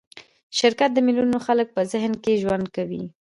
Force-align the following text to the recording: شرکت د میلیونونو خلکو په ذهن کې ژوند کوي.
شرکت 0.59 0.89
د 0.93 0.97
میلیونونو 1.05 1.39
خلکو 1.47 1.75
په 1.77 1.81
ذهن 1.91 2.13
کې 2.23 2.39
ژوند 2.41 2.65
کوي. 2.75 3.03